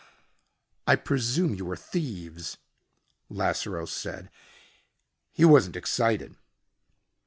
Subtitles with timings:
[0.87, 2.57] "I presume you are thieves?"
[3.29, 4.31] Lasseroe said.
[5.31, 6.33] He wasn't excited.